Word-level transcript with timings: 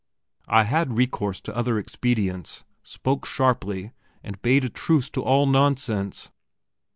I 0.47 0.63
had 0.63 0.97
recourse 0.97 1.39
to 1.41 1.55
other 1.55 1.77
expedients 1.77 2.63
spoke 2.81 3.23
sharply, 3.23 3.91
and 4.23 4.41
bade 4.41 4.63
a 4.63 4.69
truce 4.69 5.11
to 5.11 5.21
all 5.21 5.45
nonsense. 5.45 6.31